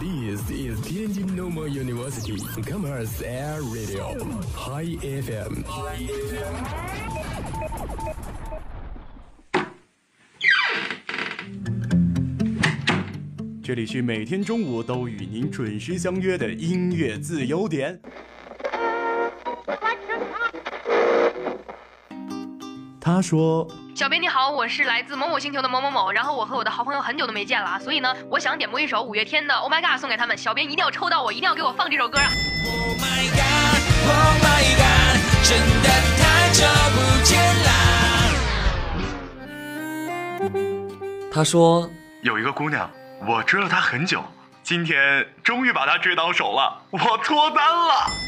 [0.00, 4.14] This is Tianjin Normal University Commerce Air Radio
[4.54, 5.64] High FM。
[13.60, 18.00] 这里是每天中午都与您准时相约的音乐自由点。
[23.08, 32.28] 他说小编你好，我是来自某某星球的某某某，然后我和我的好朋友很久都没见了啊，所以呢，我想点播一首五月天的《Oh My God》送给他们，小编一定要抽到我，一定要给我放这首歌啊
[32.66, 37.72] ！Oh my god, oh my god，真的太久不见啦。
[41.32, 41.88] 他说
[42.20, 42.90] 有一个姑娘，
[43.26, 44.22] 我追了她很久，
[44.62, 48.27] 今天终于把她追到手了，我脱单了。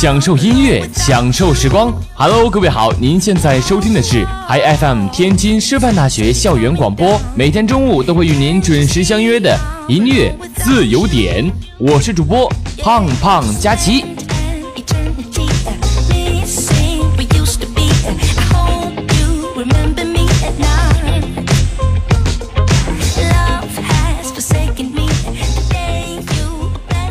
[0.00, 1.92] 享受音乐，享受时光。
[2.14, 9.54] Hello，各位好，您现在收听的是 iFM 天津师范大学校园广播，每天中午都会与您准时相约的
[9.88, 14.06] 音乐自由点，我是主播胖胖佳琪。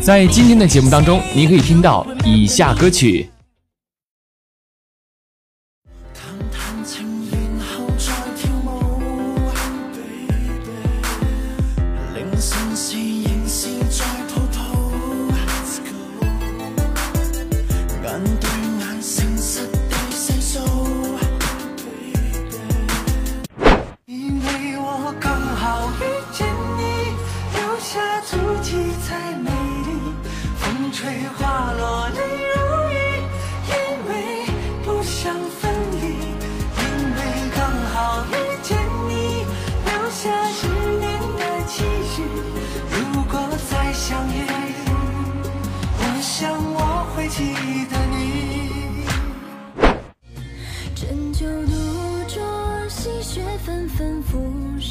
[0.10, 3.30] 在今天的节目当中，您可以听到以下歌曲。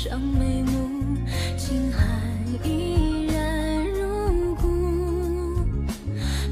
[0.01, 1.19] 上眉目，
[1.57, 2.07] 情寒
[2.63, 5.59] 依然如故。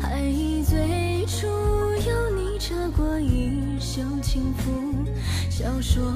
[0.00, 5.06] 还忆最初有你扯过衣袖轻拂，
[5.48, 6.12] 笑说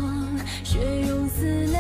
[0.65, 1.79] 雪融似泪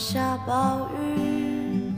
[0.00, 1.92] 下暴雨，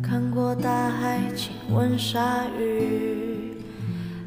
[0.00, 3.60] 看过大海亲吻鲨鱼，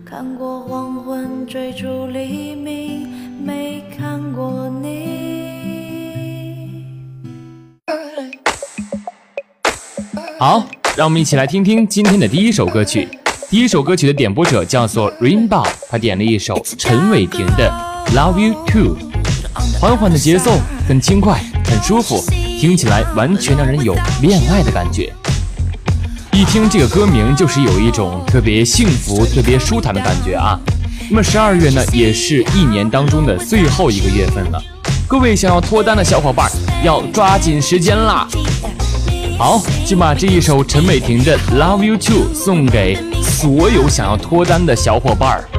[0.04, 3.08] 看过黄昏追逐黎明，
[3.42, 5.00] 没看过你。
[10.38, 10.66] 好，
[10.98, 13.08] 让我们一起来听听今天的第一首歌曲。
[13.50, 17.72] 第一首歌曲的点播者叫做 Rainbow，他点了一首陈伟霆的
[18.14, 18.98] 《Love You Too》，
[19.80, 20.52] 缓缓的节奏
[20.86, 22.22] 很轻快，很舒服，
[22.60, 25.10] 听起来完全让人有恋爱的感觉。
[26.34, 30.60] 一听这个歌名，就是有一种特别幸福、特别舒坦的感觉啊。
[31.10, 34.62] 那么十二月呢，也是一年当中的最后一个月份了，
[35.08, 36.52] 各位想要脱单的小伙伴
[36.84, 38.28] 要抓紧时间啦！
[39.38, 45.59] 好，就把这一首陈伟霆的《Love You Too》送给所有想要脱单的小伙伴儿。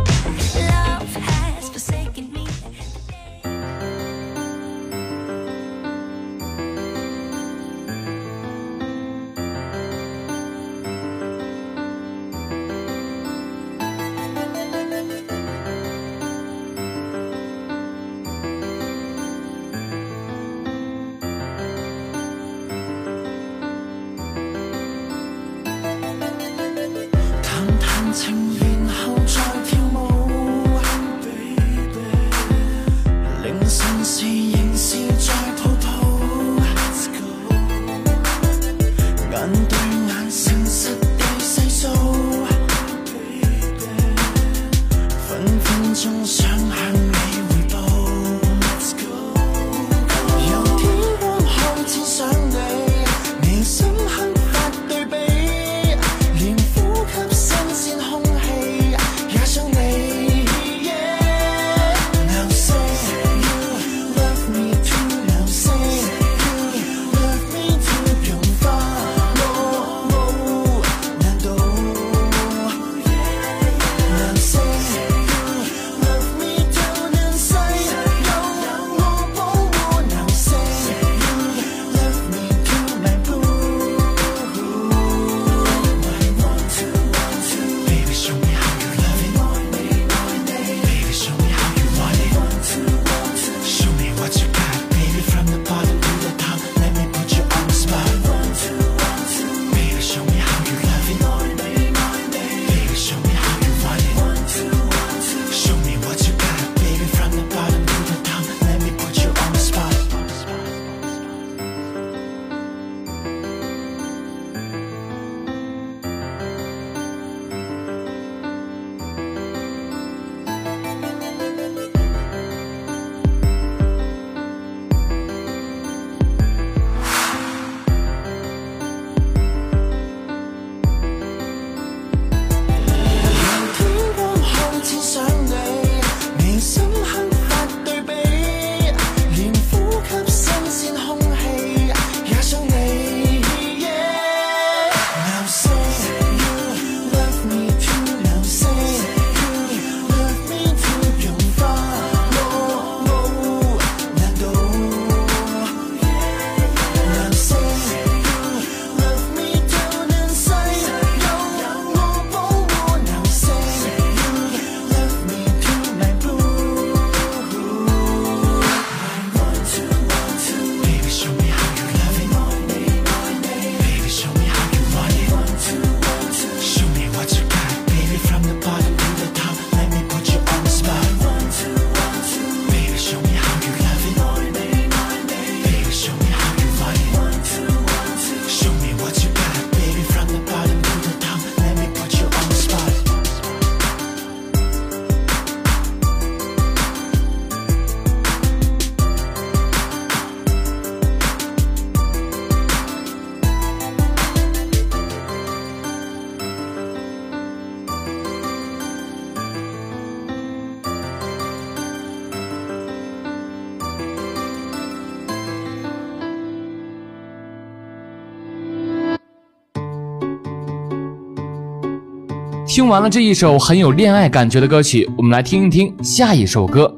[222.73, 226.89] 听完了这一首很有恋爱感觉的歌曲，我们来听一听下一首歌。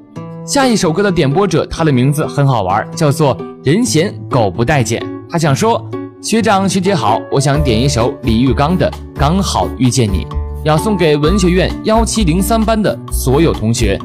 [0.44, 3.34] 下一首歌的点播者，他的名字很好玩，叫做
[3.64, 5.02] “人嫌狗不待见”。
[5.32, 5.82] 他想说
[6.20, 10.26] ：“学长学姐好，我想点一首李玉刚的《刚好遇见你》，
[10.62, 13.98] 要送给文学院幺七零三班的所有同学。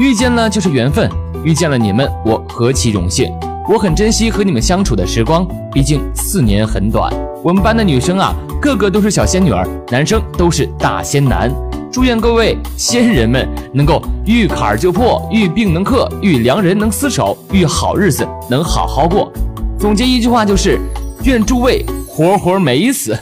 [0.00, 1.08] 遇见了就是缘分，
[1.44, 3.32] 遇见了你们，我何其荣幸！
[3.72, 7.14] 我很珍惜和你们相处的时光，毕竟四年很短。
[7.44, 11.52] 我们班的女生啊，个个都是小仙女儿，男生都是大仙男。
[11.90, 19.32] 祝愿各位仙人们能够遇坎儿就破，遇病能克，遇良人能厮守，遇好日子能好好过。
[19.78, 20.80] 总结一句话就是：
[21.22, 23.16] 愿诸位活活美死。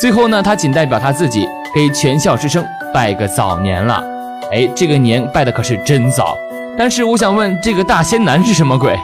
[0.00, 4.02] 最后呢，他仅代表他自己给全校师生拜个早年了。
[4.50, 6.36] 哎，这个年拜的可是真早。
[6.76, 8.98] 但是我想问，这个大仙男是什么鬼？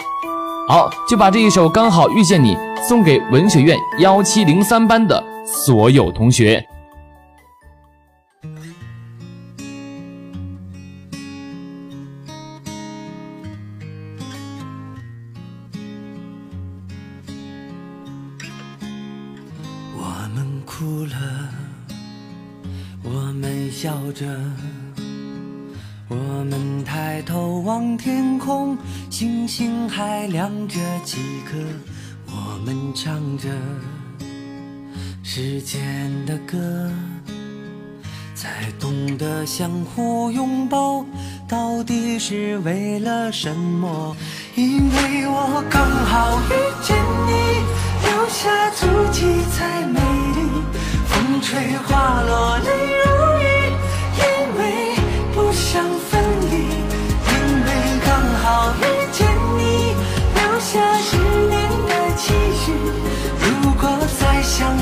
[0.73, 6.67] 好，就把这一首《刚好遇见你》送给文学院幺七零三班的所有同学。
[19.95, 20.03] 我
[20.35, 21.51] 们哭了，
[23.03, 24.25] 我们笑着，
[26.43, 28.77] 我们抬头望天空，
[29.09, 31.19] 星星还亮着几
[31.49, 31.57] 颗。
[32.27, 33.49] 我们唱着
[35.23, 36.91] 时间的歌，
[38.35, 41.07] 才懂得相互拥抱
[41.47, 44.17] 到底是为了什么。
[44.57, 46.97] 因为我刚好遇见
[47.29, 47.31] 你，
[48.05, 50.01] 留下足迹才美
[50.35, 50.41] 丽。
[51.07, 52.69] 风吹花落泪
[52.99, 53.07] 如
[53.39, 53.47] 雨，
[60.73, 61.55] 下十年
[61.87, 62.33] 的期
[62.65, 62.73] 许，
[63.43, 63.85] 如果
[64.19, 64.81] 再相遇，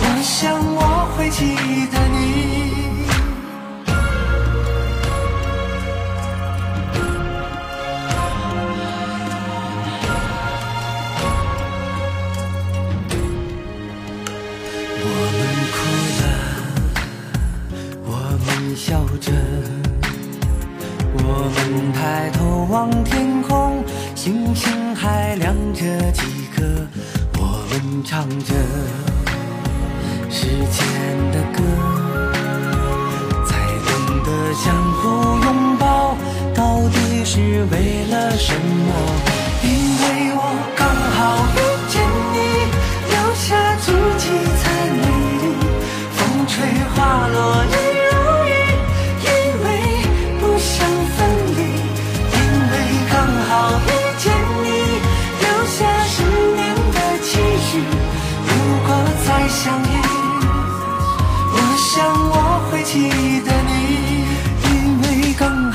[0.00, 0.34] 我想
[0.74, 0.80] 我
[1.14, 1.40] 会记
[1.92, 2.13] 得你。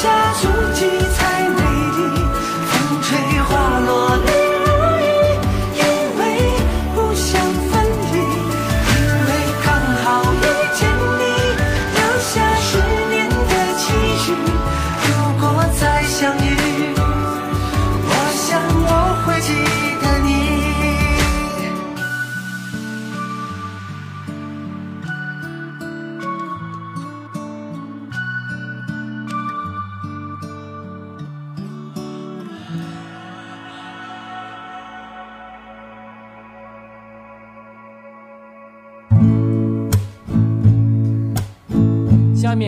[0.00, 1.07] 下足迹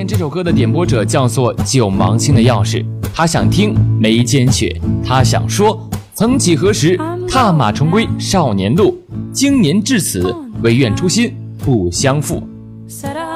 [0.07, 8.99] 这首歌的点播者叫做九芒星的钥匙，他想听眉间雪，他想说，曾几何时，踏马重归少年路，
[9.33, 12.43] 经年至此，唯愿初心不相负。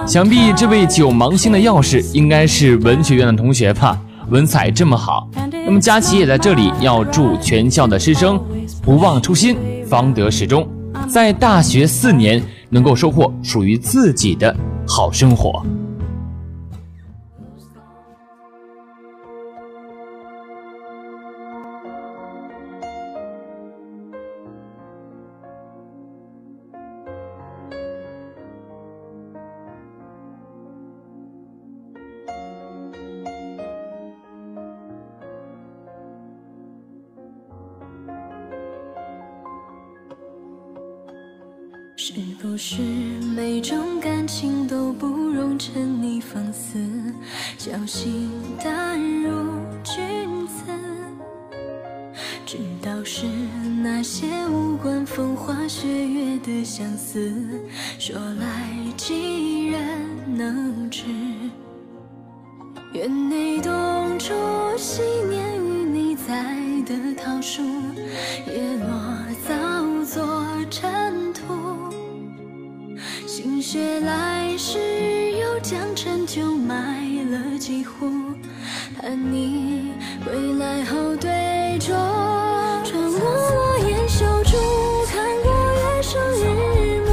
[0.07, 3.99] 想必这位九芒星的钥匙应该是文学院的同学吧，
[4.31, 5.29] 文采这么好。
[5.67, 8.41] 那么佳琪也在这里要祝全校的师生
[8.83, 9.57] 不忘初心，
[9.87, 10.67] 方得始终，
[11.09, 14.55] 在大学四年能够收获属于自己的
[14.87, 15.65] 好生活。
[42.55, 42.83] 是不是
[43.35, 46.79] 每种感情都不容沉溺放肆，
[47.59, 48.31] 侥幸
[48.63, 50.65] 淡如君子？
[52.47, 53.27] 知道是
[53.83, 57.33] 那些无关风花雪月的相思，
[57.99, 59.83] 说来几人
[60.37, 61.03] 能知？
[62.93, 64.33] 园内冬初，
[64.77, 66.55] 昔年与你栽
[66.87, 67.63] 的桃树，
[68.47, 68.87] 叶落
[69.49, 71.74] 早作尘土。
[73.45, 74.79] 心血来时，
[75.33, 76.75] 又将陈酒埋
[77.31, 78.11] 了几壶，
[78.99, 79.93] 盼你
[80.25, 81.29] 归来后对
[81.79, 81.89] 酌。
[82.83, 84.57] 穿过落雁修竹，
[85.13, 87.13] 看过月升日暮。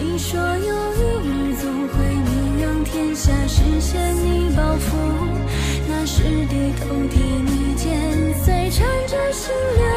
[0.00, 4.96] 你说有一日总会名扬天下，实现你抱负。
[5.86, 9.91] 那时低头替你剪碎，缠着心流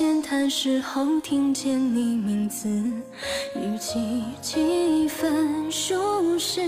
[0.00, 2.66] 闲谈时候听见你名字，
[3.54, 6.62] 语气几分熟识。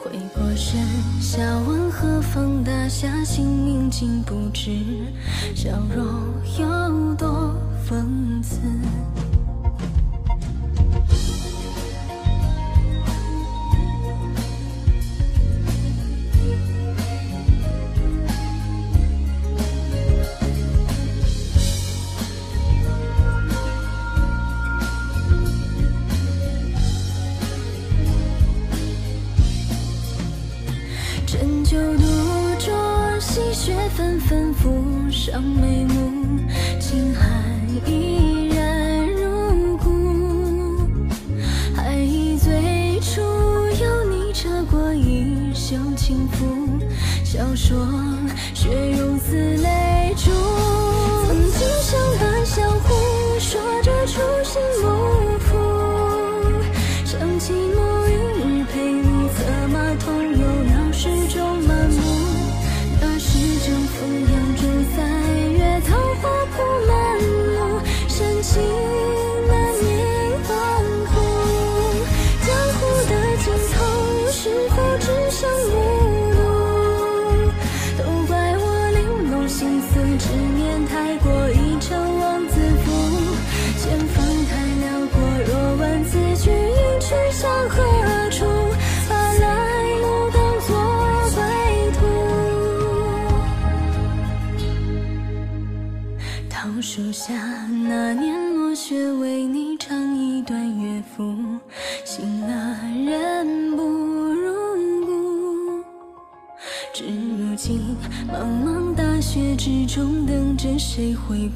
[0.00, 0.80] 回过神，
[1.20, 4.70] 笑问何方大侠，姓名竟不知，
[5.52, 6.06] 笑容
[6.60, 7.52] 有多
[7.84, 8.60] 讽刺。
[35.28, 35.87] 浮上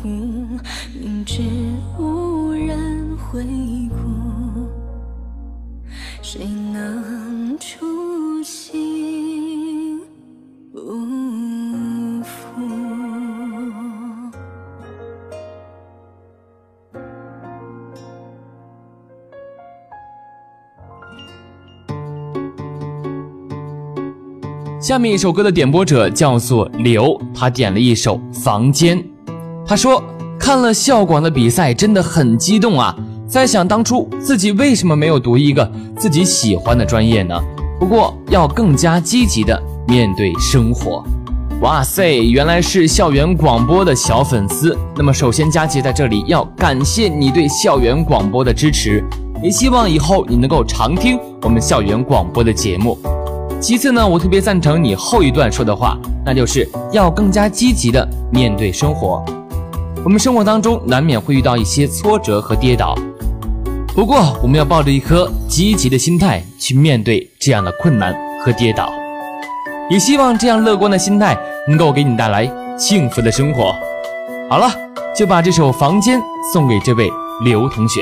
[0.03, 0.09] 顾？
[1.01, 1.41] 明知
[1.97, 3.45] 无人回
[3.89, 3.97] 顾，
[6.21, 10.01] 谁能初心
[10.73, 10.81] 不
[12.23, 12.29] 负？
[24.81, 28.99] 下面一首歌的点播者叫做刘，他点了一首《房间》。
[29.73, 30.05] 他说
[30.39, 32.95] 看了校广的比赛真的很激动啊，
[33.27, 37.35] 在想当初自己为什么没有读一个自己喜欢的专业呢？
[37.81, 39.59] 不过要更加积极的
[39.89, 41.03] 面对生活。
[41.63, 44.77] 哇塞，原来是校园广播的小粉丝。
[44.95, 49.03] 那么首先佳琪在这里要感谢你对校园广播的支持，
[49.43, 52.99] 也希望以后你能够常听我们校园广播的节目。
[53.59, 59.25] 其次呢，我特别赞成你后一段说的话，那就是要更加积极的面对生活。
[60.05, 62.93] 我们生活当中难免会遇到一些挫折和跌倒，
[63.95, 68.93] 不过我们要抱着一颗积极的心态去面对这样的困难和跌倒，
[69.89, 71.39] 也希望这样乐观的心态
[71.69, 73.73] 能够给你带来幸福的生活。
[74.51, 74.69] 好了，
[75.17, 76.19] 就把这首《房间》
[76.53, 77.09] 送给这位
[77.45, 78.01] 刘同学。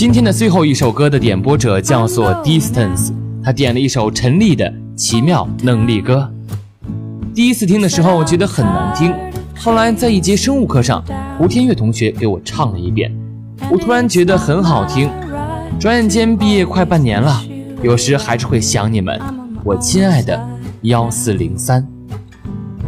[0.00, 3.12] 今天的最后一首歌的点播者叫做 Distance，
[3.44, 4.64] 他点了一首陈粒的
[4.96, 6.26] 《奇妙能力歌》。
[7.34, 9.12] 第一次听的时候我觉得很难听，
[9.58, 11.04] 后来在一节生物课上，
[11.36, 13.14] 胡天乐同学给我唱了一遍，
[13.70, 15.10] 我突然觉得很好听。
[15.78, 17.38] 转眼间毕业快半年了，
[17.82, 19.20] 有时还是会想你们，
[19.62, 20.48] 我亲爱的
[20.80, 21.86] 幺四零三。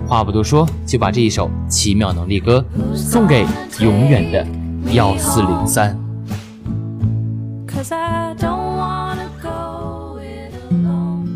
[0.07, 2.64] 话不多说，就把这一首《奇妙能力歌》
[2.96, 3.44] 送给
[3.81, 4.46] 永远的
[4.94, 6.02] 幺四零三。
[7.83, 11.27] Cause I don't wanna go it alone.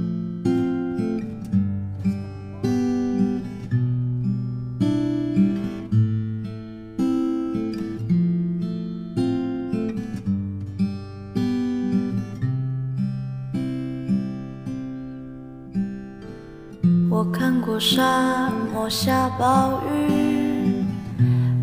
[17.10, 20.84] “我看过沙漠下暴雨，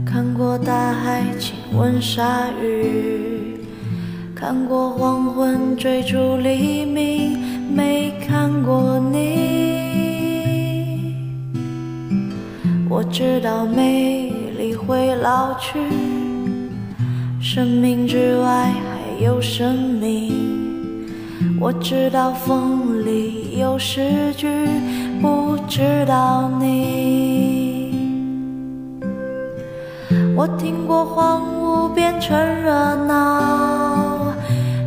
[0.05, 3.32] 看过大海亲吻鲨鱼，
[4.43, 7.39] 看过黄昏追逐黎明，
[7.73, 11.15] 没看过你。
[12.89, 15.79] 我知道美丽会老去，
[17.39, 20.33] 生命之外还有生命。
[21.57, 24.49] 我知道风里有诗句，
[25.21, 27.93] 不知道你。
[30.35, 32.73] 我听过荒芜变成热
[33.05, 34.02] 闹，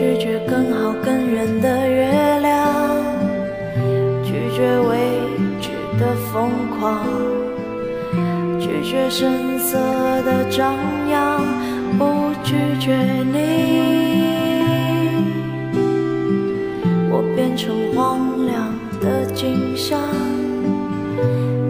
[0.00, 3.04] 拒绝更好更圆的月亮，
[4.24, 4.96] 拒绝未
[5.60, 7.04] 知的疯狂，
[8.58, 9.76] 拒绝声色
[10.22, 10.74] 的张
[11.10, 11.44] 扬。
[11.98, 12.96] 不拒绝
[13.30, 13.36] 你，
[17.10, 20.00] 我变成荒凉的景象，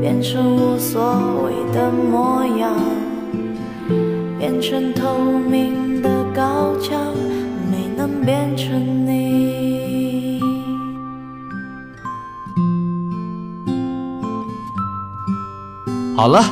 [0.00, 1.02] 变成无所
[1.42, 2.70] 谓的模样，
[4.38, 5.18] 变成透
[5.50, 7.12] 明的高墙，
[8.00, 10.40] 能变成你。
[16.16, 16.42] 好了，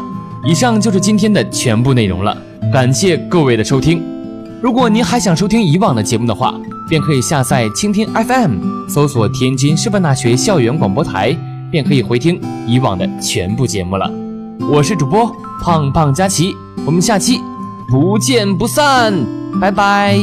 [0.44, 2.36] 以上就是今天的全部内容了，
[2.70, 4.02] 感谢各位的收听。
[4.60, 6.54] 如果您还想收听以往的节目的话，
[6.86, 11.34] 便可以下载蜻蜓 FM，搜索天津师范大学校园广播台，
[11.70, 14.10] 便可以回听以往的全部节目了。
[14.70, 17.40] 我是主播胖胖佳琪，我们下期
[17.88, 19.14] 不见不散，
[19.58, 20.18] 拜拜。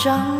[0.00, 0.39] 张。